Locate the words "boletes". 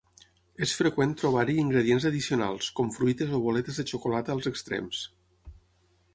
3.45-3.79